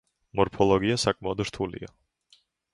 მორფოლოგია 0.39 0.97
საკმაოდ 1.05 1.45
რთულია. 1.51 1.95